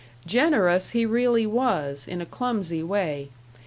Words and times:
Generous 0.25 0.89
he 0.97 1.05
really 1.05 1.45
was, 1.45 2.07
in 2.07 2.21
a 2.21 2.25
clumsy 2.25 2.81
way. 2.81 3.29